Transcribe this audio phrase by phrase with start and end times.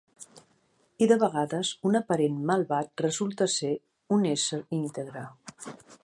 [1.05, 3.69] I de vegades un aparent malvat resulta ser
[4.17, 5.23] un ésser íntegre.